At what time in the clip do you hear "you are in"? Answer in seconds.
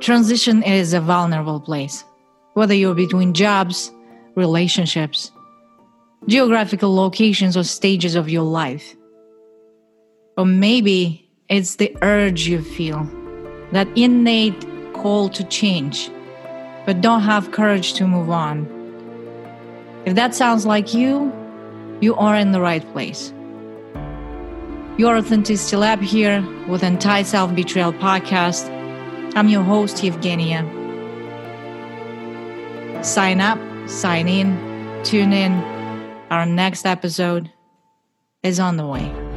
22.00-22.52